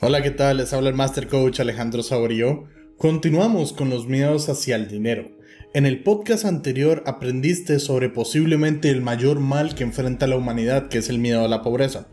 Hola, 0.00 0.22
¿qué 0.22 0.30
tal? 0.30 0.58
Les 0.58 0.72
habla 0.72 0.90
el 0.90 0.94
Master 0.94 1.26
Coach 1.26 1.58
Alejandro 1.58 2.04
Saborío. 2.04 2.66
Continuamos 2.98 3.72
con 3.72 3.90
los 3.90 4.06
miedos 4.06 4.48
hacia 4.48 4.76
el 4.76 4.86
dinero. 4.86 5.32
En 5.74 5.86
el 5.86 6.04
podcast 6.04 6.44
anterior 6.44 7.02
aprendiste 7.04 7.80
sobre 7.80 8.08
posiblemente 8.08 8.90
el 8.90 9.02
mayor 9.02 9.40
mal 9.40 9.74
que 9.74 9.82
enfrenta 9.82 10.28
la 10.28 10.36
humanidad, 10.36 10.86
que 10.86 10.98
es 10.98 11.08
el 11.08 11.18
miedo 11.18 11.44
a 11.44 11.48
la 11.48 11.62
pobreza. 11.62 12.06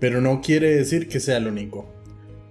Pero 0.00 0.22
no 0.22 0.40
quiere 0.40 0.74
decir 0.74 1.06
que 1.06 1.20
sea 1.20 1.36
el 1.36 1.48
único. 1.48 1.92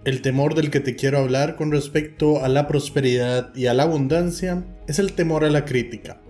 El 0.05 0.21
temor 0.21 0.54
del 0.54 0.70
que 0.70 0.80
te 0.80 0.96
quiero 0.96 1.18
hablar 1.18 1.55
con 1.55 1.71
respecto 1.71 2.46
a 2.46 2.48
la 2.48 2.68
prosperidad 2.68 3.55
y 3.55 3.66
a 3.66 3.73
la 3.73 3.82
abundancia 3.82 4.64
es 4.88 5.00
el 5.00 5.14
temor 5.14 5.44
a 5.44 5.50
la 5.50 5.66
crítica. 5.66 6.21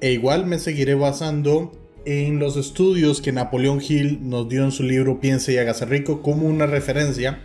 E 0.00 0.10
igual 0.12 0.46
me 0.46 0.58
seguiré 0.58 0.94
basando 0.94 1.70
en 2.06 2.38
los 2.38 2.56
estudios 2.56 3.20
que 3.20 3.32
Napoleón 3.32 3.82
Hill 3.86 4.20
nos 4.22 4.48
dio 4.48 4.64
en 4.64 4.72
su 4.72 4.84
libro 4.84 5.20
Piense 5.20 5.52
y 5.52 5.58
hágase 5.58 5.84
rico 5.84 6.22
como 6.22 6.46
una 6.46 6.64
referencia 6.64 7.42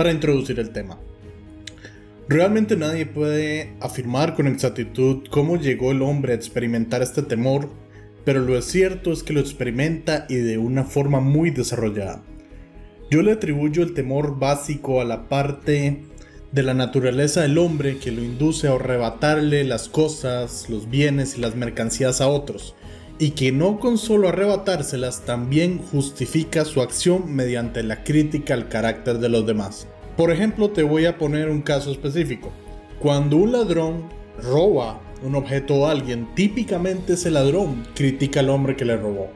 para 0.00 0.12
introducir 0.12 0.58
el 0.58 0.70
tema. 0.70 0.98
Realmente 2.26 2.74
nadie 2.74 3.04
puede 3.04 3.74
afirmar 3.80 4.34
con 4.34 4.46
exactitud 4.46 5.26
cómo 5.28 5.58
llegó 5.58 5.90
el 5.90 6.00
hombre 6.00 6.32
a 6.32 6.36
experimentar 6.36 7.02
este 7.02 7.20
temor, 7.20 7.68
pero 8.24 8.40
lo 8.40 8.62
cierto 8.62 9.12
es 9.12 9.22
que 9.22 9.34
lo 9.34 9.40
experimenta 9.40 10.24
y 10.30 10.36
de 10.36 10.56
una 10.56 10.84
forma 10.84 11.20
muy 11.20 11.50
desarrollada. 11.50 12.22
Yo 13.10 13.20
le 13.20 13.32
atribuyo 13.32 13.82
el 13.82 13.92
temor 13.92 14.38
básico 14.38 15.02
a 15.02 15.04
la 15.04 15.28
parte 15.28 16.04
de 16.50 16.62
la 16.62 16.72
naturaleza 16.72 17.42
del 17.42 17.58
hombre 17.58 17.98
que 17.98 18.10
lo 18.10 18.22
induce 18.22 18.68
a 18.68 18.76
arrebatarle 18.76 19.64
las 19.64 19.90
cosas, 19.90 20.70
los 20.70 20.88
bienes 20.88 21.36
y 21.36 21.42
las 21.42 21.56
mercancías 21.56 22.22
a 22.22 22.28
otros, 22.28 22.74
y 23.20 23.32
que 23.32 23.52
no 23.52 23.78
con 23.78 23.98
solo 23.98 24.30
arrebatárselas 24.30 25.26
también 25.26 25.78
justifica 25.78 26.64
su 26.64 26.80
acción 26.80 27.32
mediante 27.32 27.82
la 27.82 28.02
crítica 28.02 28.54
al 28.54 28.68
carácter 28.68 29.18
de 29.18 29.28
los 29.28 29.46
demás. 29.46 29.86
Por 30.16 30.30
ejemplo, 30.30 30.70
te 30.70 30.82
voy 30.82 31.04
a 31.04 31.18
poner 31.18 31.50
un 31.50 31.60
caso 31.60 31.92
específico. 31.92 32.50
Cuando 32.98 33.36
un 33.36 33.52
ladrón 33.52 34.08
roba 34.42 35.00
un 35.22 35.34
objeto 35.34 35.86
a 35.86 35.90
alguien, 35.90 36.34
típicamente 36.34 37.12
ese 37.12 37.30
ladrón 37.30 37.86
critica 37.94 38.40
al 38.40 38.48
hombre 38.48 38.74
que 38.74 38.86
le 38.86 38.96
robó. 38.96 39.28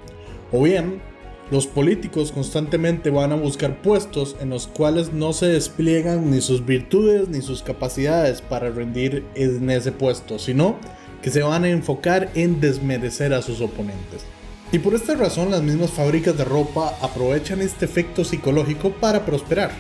O 0.51 0.63
bien, 0.63 1.03
los 1.51 1.67
políticos 1.67 2.33
constantemente 2.33 3.11
van 3.11 3.33
a 3.33 3.37
buscar 3.37 3.83
puestos 3.83 4.35
en 4.41 4.49
los 4.49 4.67
cuales 4.67 5.13
no 5.13 5.35
se 5.35 5.47
despliegan 5.47 6.31
ni 6.31 6.41
sus 6.41 6.65
virtudes 6.65 7.29
ni 7.29 7.43
sus 7.43 7.63
capacidades 7.63 8.41
para 8.41 8.71
rendir 8.71 9.25
en 9.35 9.69
ese 9.69 9.93
puesto, 9.93 10.39
sino 10.39 10.77
que 11.25 11.31
se 11.31 11.43
van 11.43 11.65
a 11.65 11.71
enfocar 11.71 12.29
en 12.35 12.61
desmerecer 12.61 13.33
a 13.33 13.41
sus 13.41 13.63
oponentes. 13.63 14.27
Y 14.73 14.79
por 14.79 14.95
esta 14.95 15.15
razón 15.15 15.51
las 15.51 15.63
mismas 15.63 15.91
fábricas 15.91 16.37
de 16.37 16.45
ropa 16.45 16.99
aprovechan 17.01 17.63
este 17.63 17.87
efecto 17.87 18.27
psicológico 18.27 18.91
para 18.91 19.25
prosperar. 19.25 19.71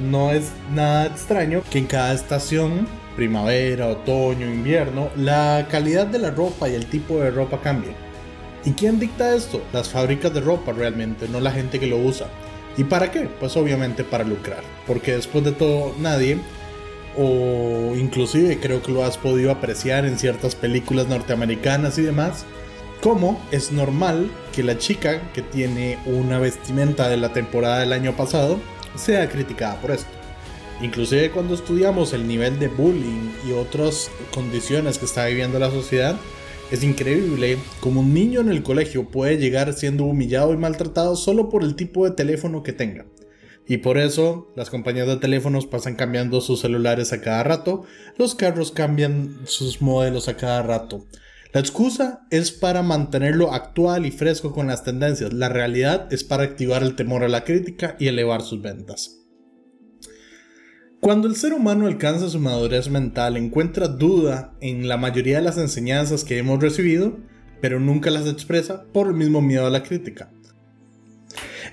No 0.00 0.30
es 0.30 0.44
nada 0.74 1.04
extraño 1.04 1.62
que 1.70 1.76
en 1.76 1.84
cada 1.84 2.14
estación, 2.14 2.88
primavera, 3.16 3.88
otoño, 3.88 4.46
invierno, 4.46 5.10
la 5.14 5.68
calidad 5.70 6.06
de 6.06 6.20
la 6.20 6.30
ropa 6.30 6.70
y 6.70 6.74
el 6.74 6.86
tipo 6.86 7.18
de 7.18 7.30
ropa 7.30 7.60
cambie. 7.60 7.92
¿Y 8.64 8.70
quién 8.70 8.98
dicta 8.98 9.36
esto? 9.36 9.60
Las 9.74 9.90
fábricas 9.90 10.32
de 10.32 10.40
ropa 10.40 10.72
realmente, 10.72 11.28
no 11.28 11.38
la 11.38 11.52
gente 11.52 11.78
que 11.78 11.86
lo 11.86 11.98
usa. 11.98 12.28
¿Y 12.78 12.84
para 12.84 13.10
qué? 13.10 13.28
Pues 13.38 13.58
obviamente 13.58 14.04
para 14.04 14.24
lucrar. 14.24 14.62
Porque 14.86 15.16
después 15.16 15.44
de 15.44 15.52
todo 15.52 15.94
nadie 15.98 16.38
o 17.16 17.94
inclusive 17.96 18.58
creo 18.60 18.82
que 18.82 18.92
lo 18.92 19.04
has 19.04 19.18
podido 19.18 19.50
apreciar 19.50 20.04
en 20.04 20.18
ciertas 20.18 20.54
películas 20.54 21.08
norteamericanas 21.08 21.98
y 21.98 22.02
demás, 22.02 22.44
como 23.00 23.40
es 23.50 23.72
normal 23.72 24.30
que 24.52 24.62
la 24.62 24.78
chica 24.78 25.30
que 25.32 25.42
tiene 25.42 25.98
una 26.06 26.38
vestimenta 26.38 27.08
de 27.08 27.16
la 27.16 27.32
temporada 27.32 27.80
del 27.80 27.92
año 27.92 28.16
pasado 28.16 28.58
sea 28.96 29.28
criticada 29.28 29.80
por 29.80 29.90
esto. 29.90 30.10
Inclusive 30.80 31.30
cuando 31.30 31.54
estudiamos 31.54 32.12
el 32.12 32.26
nivel 32.26 32.58
de 32.58 32.68
bullying 32.68 33.30
y 33.46 33.52
otras 33.52 34.10
condiciones 34.32 34.98
que 34.98 35.04
está 35.04 35.26
viviendo 35.26 35.58
la 35.58 35.70
sociedad, 35.70 36.16
es 36.70 36.82
increíble 36.82 37.58
como 37.80 38.00
un 38.00 38.14
niño 38.14 38.40
en 38.40 38.48
el 38.48 38.62
colegio 38.62 39.08
puede 39.08 39.36
llegar 39.36 39.72
siendo 39.74 40.04
humillado 40.04 40.52
y 40.52 40.56
maltratado 40.56 41.14
solo 41.14 41.48
por 41.48 41.62
el 41.62 41.76
tipo 41.76 42.04
de 42.04 42.16
teléfono 42.16 42.62
que 42.62 42.72
tenga. 42.72 43.04
Y 43.66 43.78
por 43.78 43.98
eso 43.98 44.52
las 44.56 44.70
compañías 44.70 45.06
de 45.06 45.16
teléfonos 45.16 45.66
pasan 45.66 45.96
cambiando 45.96 46.40
sus 46.40 46.60
celulares 46.60 47.12
a 47.12 47.20
cada 47.20 47.42
rato, 47.42 47.84
los 48.18 48.34
carros 48.34 48.72
cambian 48.72 49.40
sus 49.44 49.80
modelos 49.80 50.28
a 50.28 50.36
cada 50.36 50.62
rato. 50.62 51.06
La 51.54 51.60
excusa 51.60 52.26
es 52.30 52.50
para 52.50 52.82
mantenerlo 52.82 53.54
actual 53.54 54.06
y 54.06 54.10
fresco 54.10 54.52
con 54.52 54.66
las 54.66 54.82
tendencias. 54.82 55.32
La 55.32 55.48
realidad 55.48 56.12
es 56.12 56.24
para 56.24 56.42
activar 56.42 56.82
el 56.82 56.96
temor 56.96 57.22
a 57.22 57.28
la 57.28 57.44
crítica 57.44 57.96
y 58.00 58.08
elevar 58.08 58.42
sus 58.42 58.60
ventas. 58.60 59.20
Cuando 60.98 61.28
el 61.28 61.36
ser 61.36 61.52
humano 61.52 61.86
alcanza 61.86 62.28
su 62.28 62.40
madurez 62.40 62.90
mental, 62.90 63.36
encuentra 63.36 63.86
duda 63.86 64.56
en 64.60 64.88
la 64.88 64.96
mayoría 64.96 65.36
de 65.36 65.44
las 65.44 65.56
enseñanzas 65.56 66.24
que 66.24 66.38
hemos 66.38 66.60
recibido, 66.60 67.18
pero 67.60 67.78
nunca 67.78 68.10
las 68.10 68.26
expresa 68.26 68.86
por 68.92 69.06
el 69.06 69.14
mismo 69.14 69.40
miedo 69.40 69.66
a 69.66 69.70
la 69.70 69.84
crítica. 69.84 70.33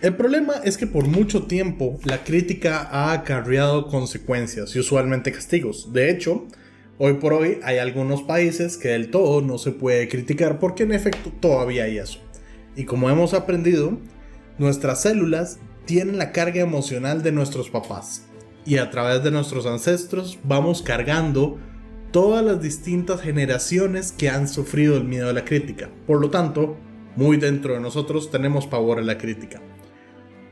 El 0.02 0.16
problema 0.16 0.56
es 0.64 0.78
que 0.78 0.88
por 0.88 1.06
mucho 1.06 1.44
tiempo 1.44 2.00
la 2.06 2.24
crítica 2.24 2.82
ha 2.90 3.14
acarreado 3.14 3.86
consecuencias 3.86 4.76
y 4.76 4.80
usualmente 4.80 5.32
castigos. 5.32 5.94
De 5.94 6.10
hecho, 6.10 6.48
hoy 6.98 7.14
por 7.14 7.34
hoy 7.34 7.60
hay 7.62 7.78
algunos 7.78 8.24
países 8.24 8.78
que 8.78 8.88
del 8.88 9.12
todo 9.12 9.42
no 9.42 9.60
se 9.60 9.70
puede 9.70 10.08
criticar 10.08 10.58
porque 10.58 10.84
en 10.84 10.94
efecto 10.94 11.32
todavía 11.40 11.84
hay 11.84 12.00
eso. 12.00 12.18
Y 12.76 12.86
como 12.86 13.12
hemos 13.12 13.36
aprendido, 13.36 14.00
nuestras 14.58 15.04
células 15.04 15.60
tienen 15.86 16.18
la 16.18 16.32
carga 16.32 16.62
emocional 16.62 17.22
de 17.22 17.32
nuestros 17.32 17.70
papás. 17.70 18.26
Y 18.66 18.78
a 18.78 18.90
través 18.90 19.24
de 19.24 19.30
nuestros 19.30 19.68
ancestros 19.68 20.40
vamos 20.44 20.82
cargando 20.82 21.60
todas 22.10 22.44
las 22.44 22.60
distintas 22.60 23.22
generaciones 23.22 24.12
que 24.12 24.30
han 24.30 24.48
sufrido 24.48 24.98
el 24.98 25.04
miedo 25.04 25.30
a 25.30 25.34
la 25.34 25.46
crítica. 25.46 25.92
Por 26.08 26.20
lo 26.20 26.32
tanto, 26.32 26.76
muy 27.16 27.38
dentro 27.38 27.76
de 27.76 27.82
nosotros 27.82 28.32
tenemos 28.32 28.66
pavor 28.66 28.98
a 28.98 29.04
la 29.04 29.20
crítica. 29.20 29.62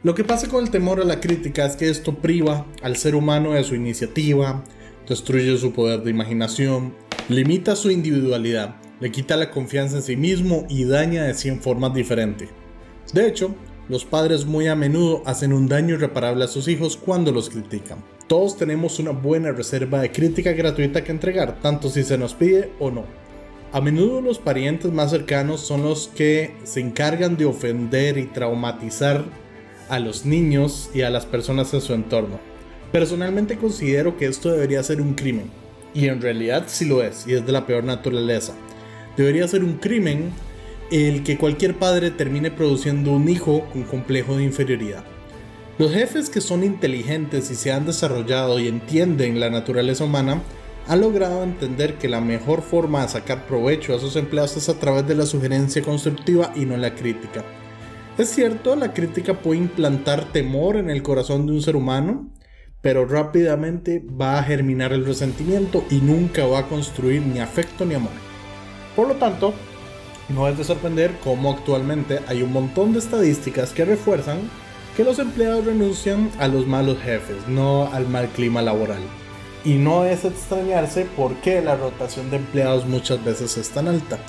Lo 0.01 0.15
que 0.15 0.23
pasa 0.23 0.47
con 0.47 0.63
el 0.63 0.71
temor 0.71 1.01
a 1.01 1.03
la 1.03 1.19
crítica 1.19 1.65
es 1.65 1.75
que 1.75 1.89
esto 1.89 2.15
priva 2.15 2.65
al 2.81 2.95
ser 2.95 3.15
humano 3.15 3.51
de 3.51 3.65
su 3.65 3.75
iniciativa, 3.75 4.63
destruye 5.05 5.57
su 5.57 5.73
poder 5.73 6.03
de 6.03 6.09
imaginación, 6.09 6.93
limita 7.27 7.75
su 7.75 7.91
individualidad, 7.91 8.77
le 9.01 9.11
quita 9.11 9.35
la 9.35 9.51
confianza 9.51 9.97
en 9.97 10.03
sí 10.03 10.15
mismo 10.15 10.65
y 10.69 10.85
daña 10.85 11.23
de 11.23 11.33
100 11.33 11.61
formas 11.61 11.93
diferentes. 11.93 12.47
De 13.11 13.27
hecho, 13.27 13.53
los 13.89 14.05
padres 14.05 14.45
muy 14.45 14.67
a 14.67 14.75
menudo 14.75 15.21
hacen 15.25 15.51
un 15.51 15.67
daño 15.67 15.95
irreparable 15.95 16.45
a 16.45 16.47
sus 16.47 16.69
hijos 16.69 16.95
cuando 16.95 17.33
los 17.33 17.49
critican. 17.49 18.01
Todos 18.27 18.55
tenemos 18.55 18.99
una 18.99 19.11
buena 19.11 19.51
reserva 19.51 19.99
de 19.99 20.13
crítica 20.13 20.53
gratuita 20.53 21.03
que 21.03 21.11
entregar, 21.11 21.59
tanto 21.59 21.89
si 21.89 22.03
se 22.03 22.17
nos 22.17 22.33
pide 22.33 22.71
o 22.79 22.89
no. 22.89 23.03
A 23.73 23.81
menudo 23.81 24.21
los 24.21 24.39
parientes 24.39 24.93
más 24.93 25.11
cercanos 25.11 25.59
son 25.59 25.83
los 25.83 26.07
que 26.07 26.55
se 26.63 26.79
encargan 26.79 27.35
de 27.35 27.43
ofender 27.43 28.17
y 28.17 28.27
traumatizar 28.27 29.25
a 29.89 29.99
los 29.99 30.25
niños 30.25 30.89
y 30.93 31.01
a 31.01 31.09
las 31.09 31.25
personas 31.25 31.73
en 31.73 31.81
su 31.81 31.93
entorno. 31.93 32.39
Personalmente 32.91 33.57
considero 33.57 34.17
que 34.17 34.25
esto 34.25 34.51
debería 34.51 34.81
ser 34.83 35.01
un 35.01 35.13
crimen, 35.13 35.51
y 35.93 36.07
en 36.07 36.21
realidad 36.21 36.63
sí 36.67 36.85
lo 36.85 37.03
es, 37.03 37.27
y 37.27 37.33
es 37.33 37.45
de 37.45 37.51
la 37.51 37.65
peor 37.65 37.83
naturaleza. 37.83 38.53
Debería 39.17 39.47
ser 39.47 39.63
un 39.63 39.73
crimen 39.73 40.31
el 40.91 41.23
que 41.23 41.37
cualquier 41.37 41.75
padre 41.75 42.09
termine 42.09 42.49
produciendo 42.49 43.11
un 43.11 43.29
hijo 43.29 43.67
con 43.71 43.83
complejo 43.83 44.37
de 44.37 44.43
inferioridad. 44.43 45.03
Los 45.77 45.93
jefes 45.93 46.29
que 46.29 46.41
son 46.41 46.63
inteligentes 46.63 47.51
y 47.51 47.55
se 47.55 47.71
han 47.71 47.85
desarrollado 47.85 48.59
y 48.59 48.67
entienden 48.67 49.39
la 49.39 49.49
naturaleza 49.49 50.03
humana 50.03 50.41
han 50.87 51.01
logrado 51.01 51.43
entender 51.43 51.95
que 51.95 52.09
la 52.09 52.19
mejor 52.19 52.63
forma 52.63 53.03
de 53.03 53.09
sacar 53.09 53.45
provecho 53.45 53.95
a 53.95 53.99
sus 53.99 54.15
empleados 54.15 54.57
es 54.57 54.69
a 54.69 54.79
través 54.79 55.07
de 55.07 55.15
la 55.15 55.27
sugerencia 55.27 55.83
constructiva 55.83 56.51
y 56.55 56.65
no 56.65 56.75
la 56.77 56.95
crítica. 56.95 57.45
Es 58.19 58.31
cierto, 58.31 58.75
la 58.75 58.93
crítica 58.93 59.35
puede 59.35 59.61
implantar 59.61 60.33
temor 60.33 60.75
en 60.75 60.89
el 60.89 61.01
corazón 61.01 61.45
de 61.45 61.53
un 61.53 61.61
ser 61.61 61.77
humano, 61.77 62.29
pero 62.81 63.05
rápidamente 63.05 64.03
va 64.21 64.37
a 64.37 64.43
germinar 64.43 64.91
el 64.91 65.05
resentimiento 65.05 65.85
y 65.89 66.01
nunca 66.01 66.45
va 66.45 66.59
a 66.59 66.67
construir 66.67 67.21
ni 67.21 67.39
afecto 67.39 67.85
ni 67.85 67.93
amor. 67.93 68.11
Por 68.93 69.07
lo 69.07 69.15
tanto, 69.15 69.53
no 70.27 70.49
es 70.49 70.57
de 70.57 70.65
sorprender 70.65 71.13
cómo 71.23 71.49
actualmente 71.49 72.19
hay 72.27 72.41
un 72.41 72.51
montón 72.51 72.91
de 72.91 72.99
estadísticas 72.99 73.71
que 73.71 73.85
refuerzan 73.85 74.39
que 74.97 75.05
los 75.05 75.17
empleados 75.17 75.63
renuncian 75.63 76.29
a 76.39 76.49
los 76.49 76.67
malos 76.67 76.97
jefes, 76.99 77.47
no 77.47 77.85
al 77.85 78.05
mal 78.09 78.27
clima 78.35 78.61
laboral. 78.61 78.99
Y 79.63 79.75
no 79.75 80.03
es 80.03 80.25
extrañarse 80.25 81.05
por 81.15 81.35
qué 81.35 81.61
la 81.61 81.77
rotación 81.77 82.29
de 82.31 82.35
empleados 82.35 82.85
muchas 82.85 83.23
veces 83.23 83.55
es 83.55 83.69
tan 83.69 83.87
alta, 83.87 84.19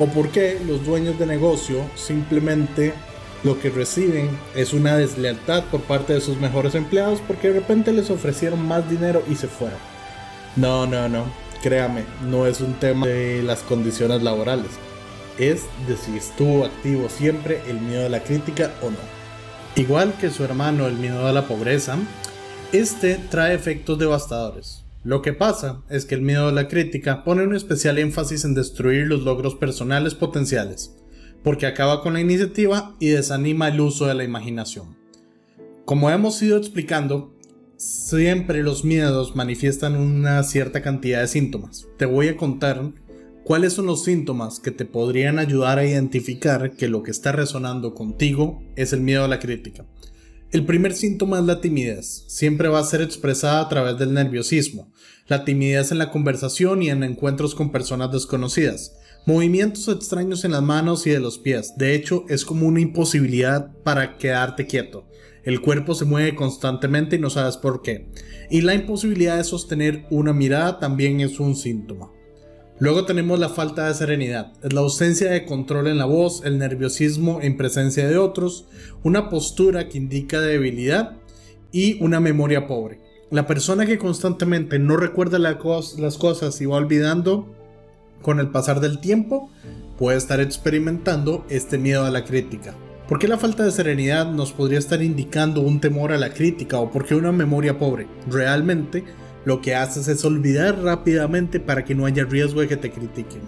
o 0.00 0.06
por 0.06 0.30
qué 0.30 0.58
los 0.66 0.84
dueños 0.84 1.16
de 1.16 1.26
negocio 1.26 1.82
simplemente 1.94 2.92
lo 3.46 3.60
que 3.60 3.70
reciben 3.70 4.28
es 4.56 4.72
una 4.72 4.96
deslealtad 4.96 5.62
por 5.66 5.80
parte 5.82 6.12
de 6.12 6.20
sus 6.20 6.36
mejores 6.38 6.74
empleados 6.74 7.20
porque 7.28 7.46
de 7.48 7.60
repente 7.60 7.92
les 7.92 8.10
ofrecieron 8.10 8.66
más 8.66 8.90
dinero 8.90 9.22
y 9.30 9.36
se 9.36 9.46
fueron. 9.46 9.78
No, 10.56 10.84
no, 10.84 11.08
no, 11.08 11.26
créame, 11.62 12.02
no 12.28 12.48
es 12.48 12.60
un 12.60 12.74
tema 12.74 13.06
de 13.06 13.44
las 13.44 13.60
condiciones 13.60 14.24
laborales, 14.24 14.72
es 15.38 15.62
de 15.86 15.96
si 15.96 16.16
estuvo 16.16 16.64
activo 16.64 17.08
siempre 17.08 17.62
el 17.68 17.80
miedo 17.80 18.06
a 18.06 18.08
la 18.08 18.24
crítica 18.24 18.72
o 18.82 18.90
no. 18.90 18.98
Igual 19.76 20.14
que 20.20 20.30
su 20.30 20.42
hermano 20.42 20.88
el 20.88 20.96
miedo 20.96 21.26
a 21.28 21.32
la 21.32 21.46
pobreza, 21.46 21.96
Este 22.72 23.14
trae 23.30 23.54
efectos 23.54 23.96
devastadores. 23.96 24.82
Lo 25.04 25.22
que 25.22 25.32
pasa 25.32 25.82
es 25.88 26.04
que 26.04 26.16
el 26.16 26.22
miedo 26.22 26.48
a 26.48 26.52
la 26.52 26.66
crítica 26.66 27.22
pone 27.22 27.44
un 27.44 27.54
especial 27.54 27.96
énfasis 27.98 28.44
en 28.44 28.54
destruir 28.54 29.06
los 29.06 29.20
logros 29.22 29.54
personales 29.54 30.16
potenciales, 30.16 30.96
porque 31.46 31.66
acaba 31.66 32.02
con 32.02 32.14
la 32.14 32.20
iniciativa 32.20 32.96
y 32.98 33.10
desanima 33.10 33.68
el 33.68 33.80
uso 33.80 34.06
de 34.06 34.14
la 34.14 34.24
imaginación. 34.24 34.96
Como 35.84 36.10
hemos 36.10 36.42
ido 36.42 36.58
explicando, 36.58 37.32
siempre 37.76 38.64
los 38.64 38.84
miedos 38.84 39.36
manifiestan 39.36 39.94
una 39.94 40.42
cierta 40.42 40.82
cantidad 40.82 41.20
de 41.20 41.28
síntomas. 41.28 41.86
Te 41.98 42.04
voy 42.04 42.26
a 42.26 42.36
contar 42.36 42.90
cuáles 43.44 43.74
son 43.74 43.86
los 43.86 44.02
síntomas 44.02 44.58
que 44.58 44.72
te 44.72 44.86
podrían 44.86 45.38
ayudar 45.38 45.78
a 45.78 45.86
identificar 45.86 46.72
que 46.72 46.88
lo 46.88 47.04
que 47.04 47.12
está 47.12 47.30
resonando 47.30 47.94
contigo 47.94 48.60
es 48.74 48.92
el 48.92 49.02
miedo 49.02 49.22
a 49.22 49.28
la 49.28 49.38
crítica. 49.38 49.86
El 50.50 50.66
primer 50.66 50.94
síntoma 50.94 51.38
es 51.38 51.44
la 51.44 51.60
timidez. 51.60 52.24
Siempre 52.26 52.66
va 52.66 52.80
a 52.80 52.84
ser 52.84 53.02
expresada 53.02 53.60
a 53.60 53.68
través 53.68 53.96
del 53.98 54.14
nerviosismo. 54.14 54.90
La 55.28 55.44
timidez 55.44 55.92
en 55.92 55.98
la 55.98 56.10
conversación 56.10 56.82
y 56.82 56.90
en 56.90 57.04
encuentros 57.04 57.54
con 57.54 57.70
personas 57.70 58.10
desconocidas. 58.10 58.96
Movimientos 59.28 59.88
extraños 59.88 60.44
en 60.44 60.52
las 60.52 60.62
manos 60.62 61.04
y 61.04 61.10
de 61.10 61.18
los 61.18 61.38
pies. 61.38 61.74
De 61.76 61.96
hecho, 61.96 62.24
es 62.28 62.44
como 62.44 62.64
una 62.64 62.80
imposibilidad 62.80 63.72
para 63.82 64.18
quedarte 64.18 64.68
quieto. 64.68 65.08
El 65.42 65.60
cuerpo 65.60 65.96
se 65.96 66.04
mueve 66.04 66.36
constantemente 66.36 67.16
y 67.16 67.18
no 67.18 67.28
sabes 67.28 67.56
por 67.56 67.82
qué. 67.82 68.08
Y 68.50 68.60
la 68.60 68.74
imposibilidad 68.74 69.36
de 69.36 69.42
sostener 69.42 70.06
una 70.10 70.32
mirada 70.32 70.78
también 70.78 71.20
es 71.20 71.40
un 71.40 71.56
síntoma. 71.56 72.12
Luego 72.78 73.04
tenemos 73.04 73.40
la 73.40 73.48
falta 73.48 73.88
de 73.88 73.94
serenidad, 73.94 74.52
la 74.62 74.82
ausencia 74.82 75.28
de 75.28 75.44
control 75.44 75.88
en 75.88 75.98
la 75.98 76.04
voz, 76.04 76.44
el 76.44 76.58
nerviosismo 76.58 77.40
en 77.42 77.56
presencia 77.56 78.06
de 78.06 78.18
otros, 78.18 78.68
una 79.02 79.28
postura 79.28 79.88
que 79.88 79.98
indica 79.98 80.40
debilidad 80.40 81.16
y 81.72 82.00
una 82.00 82.20
memoria 82.20 82.68
pobre. 82.68 83.00
La 83.32 83.44
persona 83.48 83.86
que 83.86 83.98
constantemente 83.98 84.78
no 84.78 84.96
recuerda 84.96 85.40
las 85.40 85.56
cosas 86.16 86.60
y 86.60 86.66
va 86.66 86.76
olvidando 86.76 87.56
con 88.26 88.40
el 88.40 88.48
pasar 88.48 88.80
del 88.80 88.98
tiempo 88.98 89.50
puede 89.96 90.18
estar 90.18 90.40
experimentando 90.40 91.46
este 91.48 91.78
miedo 91.78 92.04
a 92.04 92.10
la 92.10 92.24
crítica. 92.24 92.74
¿Por 93.08 93.20
qué 93.20 93.28
la 93.28 93.38
falta 93.38 93.64
de 93.64 93.70
serenidad 93.70 94.32
nos 94.32 94.50
podría 94.50 94.80
estar 94.80 95.00
indicando 95.00 95.60
un 95.60 95.80
temor 95.80 96.10
a 96.10 96.18
la 96.18 96.34
crítica 96.34 96.80
o 96.80 96.90
por 96.90 97.04
qué 97.04 97.14
una 97.14 97.30
memoria 97.30 97.78
pobre? 97.78 98.08
Realmente, 98.28 99.04
lo 99.44 99.60
que 99.60 99.76
haces 99.76 100.08
es 100.08 100.24
olvidar 100.24 100.82
rápidamente 100.82 101.60
para 101.60 101.84
que 101.84 101.94
no 101.94 102.04
haya 102.04 102.24
riesgo 102.24 102.62
de 102.62 102.66
que 102.66 102.76
te 102.76 102.90
critiquen. 102.90 103.42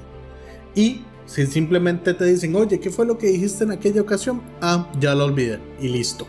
Y 0.76 1.00
si 1.26 1.48
simplemente 1.48 2.14
te 2.14 2.26
dicen, 2.26 2.54
oye, 2.54 2.78
¿qué 2.78 2.90
fue 2.90 3.04
lo 3.04 3.18
que 3.18 3.26
dijiste 3.26 3.64
en 3.64 3.72
aquella 3.72 4.00
ocasión? 4.00 4.42
Ah, 4.60 4.88
ya 5.00 5.12
lo 5.16 5.24
olvidé 5.24 5.58
y 5.80 5.88
listo. 5.88 6.24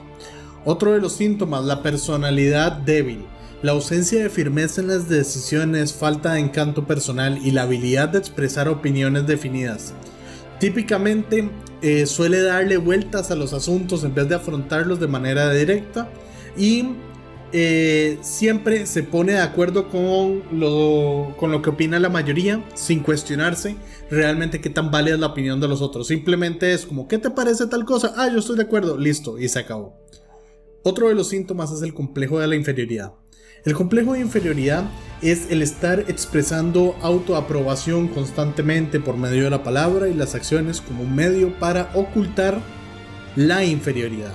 Otro 0.65 0.93
de 0.93 1.01
los 1.01 1.13
síntomas, 1.13 1.65
la 1.65 1.83
personalidad 1.83 2.71
débil. 2.71 3.25
La 3.61 3.73
ausencia 3.73 4.23
de 4.23 4.29
firmeza 4.29 4.79
en 4.79 4.87
las 4.87 5.09
decisiones, 5.09 5.93
falta 5.93 6.33
de 6.33 6.39
encanto 6.39 6.87
personal 6.87 7.37
y 7.45 7.51
la 7.51 7.63
habilidad 7.63 8.07
de 8.07 8.17
expresar 8.17 8.69
opiniones 8.69 9.27
definidas. 9.27 9.93
Típicamente 10.61 11.49
eh, 11.81 12.05
suele 12.05 12.41
darle 12.41 12.77
vueltas 12.77 13.31
a 13.31 13.35
los 13.35 13.51
asuntos 13.51 14.05
en 14.05 14.15
vez 14.15 14.29
de 14.29 14.35
afrontarlos 14.35 15.01
de 15.01 15.07
manera 15.07 15.51
directa 15.51 16.09
y 16.57 16.91
eh, 17.51 18.17
siempre 18.21 18.85
se 18.85 19.03
pone 19.03 19.33
de 19.33 19.39
acuerdo 19.39 19.89
con 19.89 20.41
lo, 20.57 21.35
con 21.37 21.51
lo 21.51 21.61
que 21.61 21.71
opina 21.71 21.99
la 21.99 22.09
mayoría 22.09 22.63
sin 22.75 23.01
cuestionarse 23.01 23.75
realmente 24.09 24.61
qué 24.61 24.69
tan 24.69 24.89
válida 24.89 25.15
es 25.15 25.19
la 25.19 25.27
opinión 25.27 25.59
de 25.59 25.67
los 25.67 25.81
otros. 25.81 26.07
Simplemente 26.07 26.71
es 26.73 26.85
como, 26.85 27.09
¿qué 27.09 27.17
te 27.17 27.29
parece 27.29 27.67
tal 27.67 27.83
cosa? 27.83 28.13
Ah, 28.15 28.29
yo 28.31 28.39
estoy 28.39 28.55
de 28.55 28.63
acuerdo, 28.63 28.97
listo, 28.97 29.37
y 29.37 29.49
se 29.49 29.59
acabó. 29.59 29.97
Otro 30.81 31.09
de 31.09 31.15
los 31.15 31.27
síntomas 31.27 31.73
es 31.73 31.81
el 31.81 31.93
complejo 31.93 32.39
de 32.39 32.47
la 32.47 32.55
inferioridad. 32.55 33.11
El 33.65 33.73
complejo 33.73 34.13
de 34.13 34.21
inferioridad 34.21 34.85
es 35.21 35.51
el 35.51 35.61
estar 35.61 36.05
expresando 36.07 36.95
autoaprobación 37.01 38.07
constantemente 38.07 39.01
por 39.01 39.17
medio 39.17 39.43
de 39.43 39.49
la 39.49 39.63
palabra 39.63 40.07
y 40.07 40.13
las 40.13 40.33
acciones 40.33 40.79
como 40.79 41.03
un 41.03 41.13
medio 41.13 41.53
para 41.59 41.89
ocultar 41.93 42.61
la 43.35 43.65
inferioridad. 43.65 44.31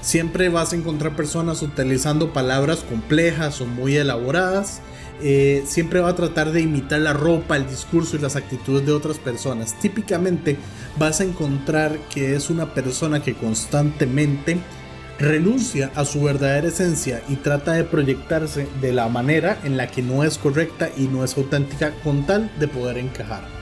Siempre 0.00 0.48
vas 0.48 0.72
a 0.72 0.76
encontrar 0.76 1.14
personas 1.14 1.62
utilizando 1.62 2.32
palabras 2.32 2.80
complejas 2.80 3.60
o 3.60 3.66
muy 3.66 3.96
elaboradas. 3.96 4.80
Eh, 5.22 5.62
siempre 5.66 6.00
va 6.00 6.10
a 6.10 6.16
tratar 6.16 6.50
de 6.50 6.60
imitar 6.60 7.00
la 7.00 7.12
ropa, 7.12 7.56
el 7.56 7.68
discurso 7.68 8.16
y 8.16 8.20
las 8.20 8.34
actitudes 8.34 8.84
de 8.84 8.92
otras 8.92 9.18
personas. 9.18 9.78
Típicamente 9.78 10.56
vas 10.98 11.20
a 11.20 11.24
encontrar 11.24 11.98
que 12.12 12.34
es 12.34 12.50
una 12.50 12.74
persona 12.74 13.22
que 13.22 13.34
constantemente 13.34 14.58
renuncia 15.18 15.90
a 15.94 16.04
su 16.04 16.22
verdadera 16.22 16.68
esencia 16.68 17.22
y 17.28 17.36
trata 17.36 17.72
de 17.72 17.84
proyectarse 17.84 18.68
de 18.80 18.92
la 18.92 19.08
manera 19.08 19.58
en 19.64 19.76
la 19.76 19.88
que 19.88 20.02
no 20.02 20.24
es 20.24 20.38
correcta 20.38 20.90
y 20.96 21.08
no 21.08 21.24
es 21.24 21.36
auténtica 21.36 21.92
con 22.04 22.24
tal 22.24 22.50
de 22.58 22.68
poder 22.68 22.98
encajar 22.98 23.58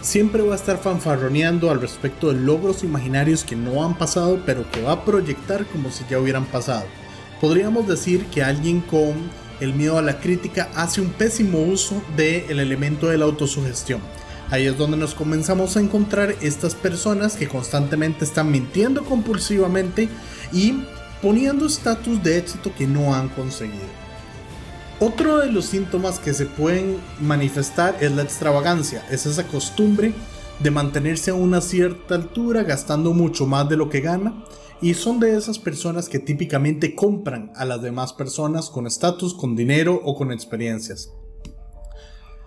siempre 0.00 0.42
va 0.42 0.54
a 0.54 0.56
estar 0.56 0.78
fanfarroneando 0.78 1.70
al 1.70 1.80
respecto 1.80 2.32
de 2.32 2.40
logros 2.40 2.82
imaginarios 2.82 3.44
que 3.44 3.56
no 3.56 3.84
han 3.84 3.96
pasado, 3.96 4.40
pero 4.46 4.70
que 4.70 4.82
va 4.82 4.92
a 4.92 5.04
proyectar 5.04 5.66
como 5.66 5.90
si 5.90 6.04
ya 6.08 6.18
hubieran 6.18 6.46
pasado. 6.46 6.84
Podríamos 7.40 7.86
decir 7.86 8.24
que 8.26 8.42
alguien 8.42 8.80
con 8.80 9.14
el 9.60 9.74
miedo 9.74 9.98
a 9.98 10.02
la 10.02 10.18
crítica 10.18 10.70
hace 10.74 11.00
un 11.00 11.10
pésimo 11.10 11.60
uso 11.60 12.02
del 12.16 12.60
elemento 12.60 13.08
de 13.08 13.18
la 13.18 13.26
autosugestión. 13.26 14.00
Ahí 14.50 14.66
es 14.66 14.76
donde 14.76 14.96
nos 14.96 15.14
comenzamos 15.14 15.76
a 15.76 15.80
encontrar 15.80 16.34
estas 16.40 16.74
personas 16.74 17.36
que 17.36 17.46
constantemente 17.46 18.24
están 18.24 18.50
mintiendo 18.50 19.04
compulsivamente 19.04 20.08
y 20.52 20.84
poniendo 21.22 21.66
estatus 21.66 22.20
de 22.22 22.38
éxito 22.38 22.72
que 22.76 22.88
no 22.88 23.14
han 23.14 23.28
conseguido. 23.28 23.78
Otro 24.98 25.38
de 25.38 25.52
los 25.52 25.66
síntomas 25.66 26.18
que 26.18 26.34
se 26.34 26.46
pueden 26.46 26.98
manifestar 27.20 27.96
es 28.00 28.10
la 28.12 28.22
extravagancia, 28.22 29.06
es 29.08 29.24
esa 29.24 29.46
costumbre 29.46 30.12
de 30.58 30.70
mantenerse 30.70 31.30
a 31.30 31.34
una 31.34 31.60
cierta 31.60 32.16
altura 32.16 32.64
gastando 32.64 33.14
mucho 33.14 33.46
más 33.46 33.68
de 33.68 33.76
lo 33.76 33.88
que 33.88 34.00
gana 34.00 34.44
y 34.82 34.94
son 34.94 35.20
de 35.20 35.36
esas 35.36 35.58
personas 35.58 36.08
que 36.08 36.18
típicamente 36.18 36.94
compran 36.94 37.52
a 37.54 37.64
las 37.64 37.80
demás 37.82 38.12
personas 38.12 38.68
con 38.68 38.86
estatus, 38.86 39.32
con 39.32 39.54
dinero 39.54 40.00
o 40.04 40.16
con 40.16 40.32
experiencias. 40.32 41.12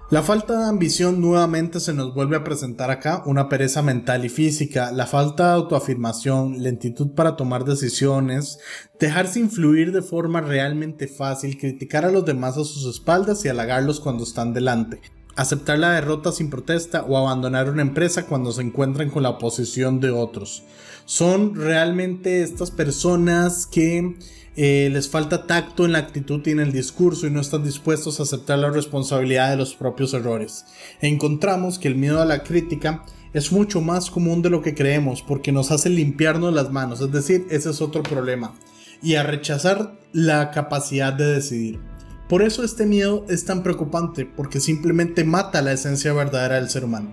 La 0.10 0.22
falta 0.22 0.60
de 0.60 0.66
ambición 0.66 1.22
nuevamente 1.22 1.80
se 1.80 1.94
nos 1.94 2.14
vuelve 2.14 2.36
a 2.36 2.44
presentar 2.44 2.92
acá, 2.92 3.24
una 3.26 3.50
pereza 3.50 3.82
mental 3.82 4.26
y 4.26 4.30
física, 4.30 4.92
la 4.92 5.08
falta 5.08 5.48
de 5.48 5.54
autoafirmación, 5.54 6.62
lentitud 6.62 7.12
para 7.16 7.36
tomar 7.36 7.64
decisiones, 7.64 8.60
dejarse 9.00 9.40
influir 9.40 9.92
de 9.92 10.04
forma 10.04 10.42
realmente 10.42 11.08
fácil, 11.08 11.58
criticar 11.58 12.06
a 12.06 12.12
los 12.12 12.26
demás 12.26 12.58
a 12.58 12.64
sus 12.64 12.86
espaldas 12.86 13.44
y 13.45 13.50
halagarlos 13.50 14.00
cuando 14.00 14.24
están 14.24 14.54
delante, 14.54 15.02
aceptar 15.35 15.80
la 15.80 15.92
derrota 15.92 16.31
sin 16.31 16.49
protesta 16.49 17.04
o 17.04 17.18
abandonar 17.18 17.69
una 17.69 17.81
empresa 17.81 18.25
cuando 18.25 18.52
se 18.52 18.61
encuentran 18.61 19.09
con 19.09 19.23
la 19.23 19.30
oposición 19.30 19.99
de 19.99 20.11
otros. 20.11 20.63
Son 21.06 21.56
realmente 21.56 22.44
estas 22.44 22.71
personas 22.71 23.66
que 23.66 24.16
eh, 24.56 24.90
les 24.92 25.09
falta 25.09 25.47
tacto 25.47 25.85
en 25.85 25.94
la 25.94 25.99
actitud 25.99 26.42
y 26.45 26.52
en 26.52 26.59
el 26.59 26.71
discurso 26.71 27.25
y 27.25 27.31
no 27.31 27.42
están 27.42 27.63
dispuestos 27.63 28.19
a 28.19 28.23
aceptar 28.23 28.59
la 28.59 28.69
responsabilidad 28.69 29.49
de 29.49 29.57
los 29.57 29.73
propios 29.73 30.13
errores. 30.13 30.66
Encontramos 31.02 31.80
que 31.80 31.87
el 31.87 31.95
miedo 31.95 32.21
a 32.21 32.25
la 32.25 32.44
crítica 32.44 33.04
es 33.33 33.52
mucho 33.52 33.81
más 33.81 34.11
común 34.11 34.44
de 34.44 34.52
lo 34.52 34.61
que 34.61 34.75
creemos 34.75 35.23
porque 35.23 35.52
nos 35.52 35.71
hace 35.71 35.90
limpiarnos 35.90 36.54
las 36.54 36.71
manos, 36.71 37.02
es 37.02 37.11
decir, 37.11 37.47
ese 37.49 37.71
es 37.71 37.81
otro 37.81 38.04
problema, 38.04 38.54
y 39.02 39.16
a 39.16 39.23
rechazar 39.23 39.97
la 40.11 40.52
capacidad 40.52 41.11
de 41.11 41.25
decidir. 41.25 41.93
Por 42.30 42.42
eso 42.42 42.63
este 42.63 42.85
miedo 42.85 43.25
es 43.30 43.45
tan 43.45 43.63
preocupante 43.63 44.25
porque 44.25 44.59
simplemente 44.59 45.23
mata 45.23 45.61
la 45.61 45.73
esencia 45.73 46.13
verdadera 46.13 46.56
del 46.56 46.69
ser 46.69 46.85
humano. 46.85 47.11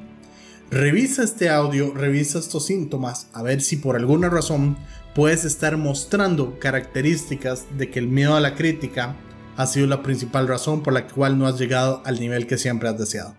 Revisa 0.70 1.24
este 1.24 1.48
audio, 1.48 1.92
revisa 1.94 2.38
estos 2.38 2.66
síntomas, 2.66 3.26
a 3.32 3.42
ver 3.42 3.60
si 3.60 3.76
por 3.76 3.96
alguna 3.96 4.28
razón 4.28 4.76
puedes 5.14 5.44
estar 5.44 5.76
mostrando 5.76 6.60
características 6.60 7.66
de 7.76 7.90
que 7.90 7.98
el 7.98 8.06
miedo 8.06 8.36
a 8.36 8.40
la 8.40 8.54
crítica 8.54 9.16
ha 9.56 9.66
sido 9.66 9.88
la 9.88 10.02
principal 10.02 10.46
razón 10.46 10.82
por 10.82 10.92
la 10.92 11.08
cual 11.08 11.38
no 11.38 11.48
has 11.48 11.58
llegado 11.58 12.02
al 12.04 12.20
nivel 12.20 12.46
que 12.46 12.56
siempre 12.56 12.88
has 12.88 12.98
deseado. 12.98 13.34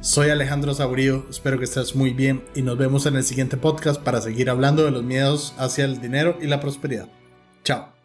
Soy 0.00 0.30
Alejandro 0.30 0.72
Saburío, 0.72 1.26
espero 1.28 1.58
que 1.58 1.64
estés 1.64 1.94
muy 1.94 2.14
bien 2.14 2.42
y 2.54 2.62
nos 2.62 2.78
vemos 2.78 3.04
en 3.04 3.16
el 3.16 3.24
siguiente 3.24 3.58
podcast 3.58 4.00
para 4.00 4.22
seguir 4.22 4.48
hablando 4.48 4.82
de 4.82 4.90
los 4.90 5.02
miedos 5.02 5.54
hacia 5.58 5.84
el 5.84 6.00
dinero 6.00 6.38
y 6.40 6.46
la 6.46 6.60
prosperidad. 6.60 7.08
Chao. 7.62 7.99